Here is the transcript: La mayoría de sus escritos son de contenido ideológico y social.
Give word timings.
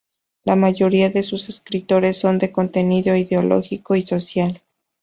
La 0.45 0.55
mayoría 0.55 1.11
de 1.11 1.21
sus 1.21 1.47
escritos 1.49 2.17
son 2.17 2.39
de 2.39 2.51
contenido 2.51 3.15
ideológico 3.15 3.95
y 3.95 4.01
social. 4.01 4.63